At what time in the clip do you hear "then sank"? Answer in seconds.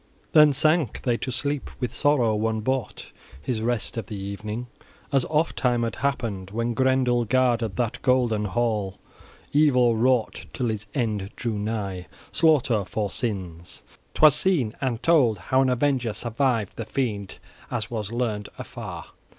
0.31-1.01